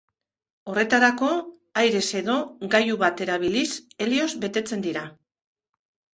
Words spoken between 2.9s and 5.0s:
bat erabiliz, helioz betetzen